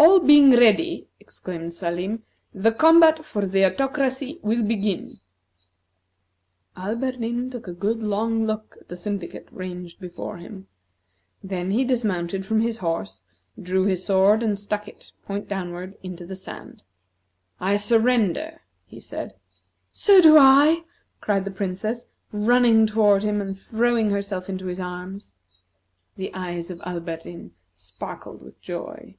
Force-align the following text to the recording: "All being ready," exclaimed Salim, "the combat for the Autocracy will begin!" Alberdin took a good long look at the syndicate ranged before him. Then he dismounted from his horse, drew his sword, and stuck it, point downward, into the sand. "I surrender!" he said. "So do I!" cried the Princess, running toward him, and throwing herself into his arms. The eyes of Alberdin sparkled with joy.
"All 0.00 0.20
being 0.20 0.52
ready," 0.52 1.08
exclaimed 1.18 1.74
Salim, 1.74 2.22
"the 2.54 2.70
combat 2.72 3.24
for 3.24 3.44
the 3.44 3.64
Autocracy 3.64 4.38
will 4.42 4.62
begin!" 4.62 5.18
Alberdin 6.76 7.50
took 7.50 7.66
a 7.66 7.72
good 7.72 8.00
long 8.00 8.44
look 8.46 8.76
at 8.80 8.88
the 8.88 8.96
syndicate 8.96 9.48
ranged 9.50 9.98
before 10.00 10.36
him. 10.38 10.68
Then 11.42 11.72
he 11.72 11.84
dismounted 11.84 12.46
from 12.46 12.60
his 12.60 12.76
horse, 12.78 13.22
drew 13.60 13.84
his 13.86 14.04
sword, 14.04 14.42
and 14.42 14.58
stuck 14.58 14.86
it, 14.86 15.12
point 15.24 15.48
downward, 15.48 15.96
into 16.02 16.24
the 16.24 16.36
sand. 16.36 16.84
"I 17.58 17.74
surrender!" 17.76 18.60
he 18.86 19.00
said. 19.00 19.34
"So 19.90 20.20
do 20.20 20.36
I!" 20.38 20.84
cried 21.20 21.44
the 21.44 21.50
Princess, 21.50 22.06
running 22.30 22.86
toward 22.86 23.24
him, 23.24 23.40
and 23.40 23.58
throwing 23.58 24.10
herself 24.10 24.48
into 24.48 24.66
his 24.66 24.80
arms. 24.80 25.32
The 26.16 26.32
eyes 26.34 26.70
of 26.70 26.80
Alberdin 26.84 27.52
sparkled 27.74 28.42
with 28.42 28.60
joy. 28.60 29.16